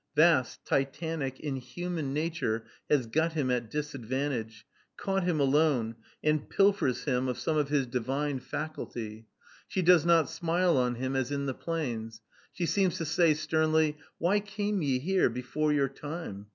Vast, 0.15 0.65
Titanic, 0.65 1.39
inhuman 1.41 2.11
Nature 2.11 2.65
has 2.89 3.05
got 3.05 3.33
him 3.33 3.51
at 3.51 3.69
disadvantage, 3.69 4.65
caught 4.97 5.21
him 5.25 5.39
alone, 5.39 5.93
and 6.23 6.49
pilfers 6.49 7.03
him 7.03 7.27
of 7.27 7.37
some 7.37 7.55
of 7.55 7.69
his 7.69 7.85
divine 7.85 8.39
faculty. 8.39 9.27
She 9.67 9.83
does 9.83 10.03
not 10.03 10.27
smile 10.27 10.75
on 10.75 10.95
him 10.95 11.15
as 11.15 11.31
in 11.31 11.45
the 11.45 11.53
plains. 11.53 12.23
She 12.51 12.65
seems 12.65 12.97
to 12.97 13.05
say 13.05 13.35
sternly, 13.35 13.95
Why 14.17 14.39
came 14.39 14.81
ye 14.81 14.97
here 14.97 15.29
before 15.29 15.71
your 15.71 15.87
time. 15.89 16.47